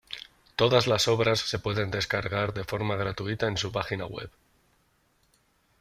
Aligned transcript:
Todas 0.55 0.87
las 0.87 1.07
obras 1.07 1.41
se 1.41 1.59
pueden 1.59 1.91
descargar 1.91 2.55
de 2.55 2.63
forma 2.63 2.95
gratuita 2.95 3.47
en 3.47 3.55
su 3.57 3.71
página 3.71 4.07
web. 4.07 4.31